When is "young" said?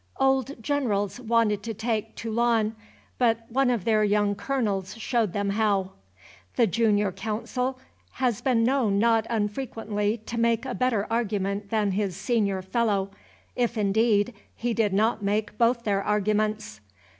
4.03-4.33